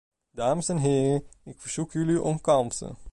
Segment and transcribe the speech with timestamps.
[0.31, 2.95] Dames en heren, ik verzoek jullie om kalmte.